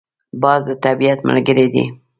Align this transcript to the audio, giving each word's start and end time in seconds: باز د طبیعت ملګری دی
باز 0.41 0.61
د 0.69 0.71
طبیعت 0.85 1.19
ملګری 1.29 1.67
دی 1.73 1.85